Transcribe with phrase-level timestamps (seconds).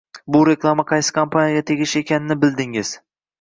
[0.35, 2.97] Bu reklama qaysi kompaniyaga tegishli ekanini bildingiz.